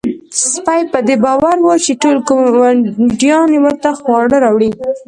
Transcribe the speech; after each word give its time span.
سپی 0.51 0.81
په 0.91 0.99
دې 1.07 1.15
باور 1.25 1.57
و 1.61 1.69
چې 1.85 1.91
ټول 2.01 2.15
ګاونډیان 2.29 3.49
ورته 3.65 3.89
خواړه 3.99 4.37
راوړي. 4.45 4.69